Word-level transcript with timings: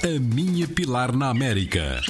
A 0.00 0.20
minha 0.20 0.68
Pilar 0.68 1.12
na 1.12 1.28
América. 1.28 2.00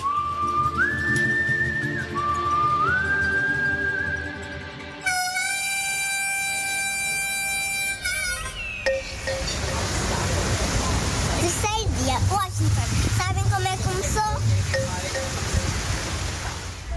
Terceiro 11.41 11.89
dia, 12.05 12.19
Washington. 12.31 12.89
Sabem 13.17 13.45
como 13.45 13.67
é 13.67 13.77
que 13.77 13.83
começou? 13.85 15.18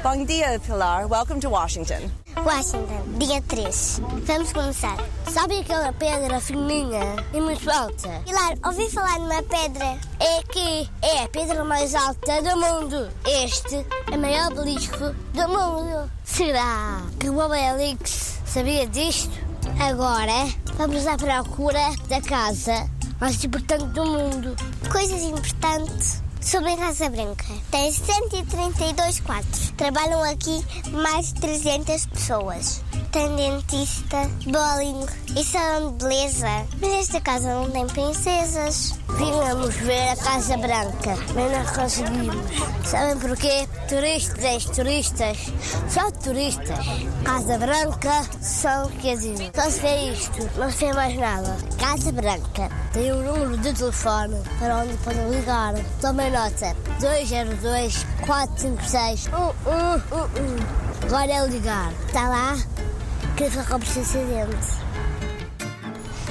Bom 0.03 0.25
dia, 0.25 0.59
Pilar. 0.59 1.07
Welcome 1.07 1.39
to 1.41 1.49
Washington. 1.51 2.09
Washington, 2.43 3.19
dia 3.19 3.39
3. 3.43 4.01
Vamos 4.25 4.51
começar. 4.51 4.97
Sabe 5.29 5.59
aquela 5.59 5.93
pedra 5.93 6.41
fininha 6.41 7.17
e 7.31 7.39
muito 7.39 7.69
alta? 7.69 8.09
Pilar, 8.25 8.55
ouvi 8.65 8.89
falar 8.89 9.19
numa 9.19 9.43
pedra. 9.43 9.99
É 10.19 10.39
aqui. 10.39 10.89
É 11.03 11.23
a 11.23 11.29
pedra 11.29 11.63
mais 11.63 11.93
alta 11.93 12.41
do 12.41 12.57
mundo. 12.57 13.11
Este 13.27 13.85
é 14.11 14.15
o 14.15 14.19
maior 14.19 14.51
obelisco 14.51 15.13
do 15.35 15.47
mundo. 15.47 16.11
Será 16.23 17.03
que 17.19 17.29
o 17.29 17.37
Obelix 17.37 18.39
sabia 18.43 18.87
disto? 18.87 19.37
Agora, 19.79 20.49
vamos 20.77 21.05
à 21.05 21.15
procura 21.15 21.91
da 22.09 22.19
casa 22.21 22.89
mais 23.19 23.43
importante 23.43 23.85
do 23.85 24.03
mundo. 24.03 24.55
Coisas 24.91 25.21
importantes 25.21 26.20
sobre 26.41 26.71
a 26.71 26.77
Casa 26.77 27.09
Branca. 27.09 27.45
Tem 27.69 27.91
132 27.91 29.19
quartos. 29.21 29.71
Trabalham 29.77 30.23
aqui 30.23 30.63
mais 30.91 31.33
de 31.33 31.41
300 31.41 32.05
pessoas. 32.07 32.81
Tem 33.11 33.35
dentista, 33.35 34.29
bowling 34.45 35.05
e 35.37 35.43
salão 35.43 35.91
de 35.91 36.05
beleza. 36.05 36.47
Mas 36.79 36.93
esta 36.93 37.19
casa 37.19 37.53
não 37.53 37.69
tem 37.69 37.85
princesas. 37.87 38.95
Vínhamos 39.17 39.75
ver 39.75 40.09
a 40.11 40.15
Casa 40.15 40.55
Branca, 40.55 41.17
mas 41.35 41.51
não 41.51 41.73
conseguimos. 41.75 42.35
Sabem 42.85 43.17
porquê? 43.19 43.67
Turistas, 43.89 44.63
turistas, 44.65 45.37
só 45.89 46.09
turistas. 46.11 46.85
Casa 47.25 47.57
Branca 47.57 48.23
são, 48.39 48.89
dizer, 49.01 49.51
só 49.53 49.69
se 49.69 49.79
vê 49.81 50.11
isto, 50.13 50.49
não 50.57 50.71
se 50.71 50.85
vê 50.85 50.93
mais 50.93 51.17
nada. 51.17 51.57
Casa 51.77 52.13
Branca 52.13 52.69
tem 52.93 53.11
um 53.11 53.23
número 53.23 53.57
de 53.57 53.73
telefone 53.73 54.41
para 54.57 54.77
onde 54.77 54.95
podem 55.03 55.29
ligar. 55.29 55.73
Tomem 55.99 56.31
nota: 56.31 56.75
202 57.01 58.05
456 58.25 59.27
1111. 59.27 60.81
Agora 61.03 61.31
é 61.31 61.47
ligar. 61.47 61.91
Está 62.07 62.29
lá? 62.29 62.55
Foi 63.49 63.63
com 63.63 63.79
precedente. 63.79 64.81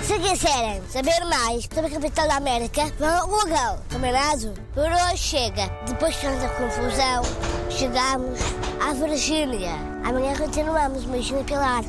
Se 0.01 0.17
quiserem 0.21 0.81
saber 0.89 1.25
mais 1.25 1.65
sobre 1.65 1.87
a 1.87 1.91
capital 1.91 2.29
da 2.29 2.37
América, 2.37 2.83
vão 3.01 3.09
ao 3.09 3.27
Google. 3.27 3.79
Combinado? 3.93 4.55
Por 4.73 4.85
hoje 4.85 5.19
chega. 5.19 5.69
Depois 5.89 6.15
de 6.15 6.21
tanta 6.21 6.49
confusão, 6.51 7.23
chegamos 7.69 8.39
à 8.81 8.95
Virgínia. 8.95 9.73
Amanhã 10.05 10.37
continuamos. 10.37 11.05
Beijinho 11.05 11.43
Pilar. 11.43 11.83